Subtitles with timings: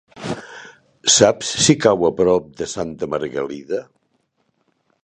[1.15, 3.85] Saps si cau a prop de Santa Margalida?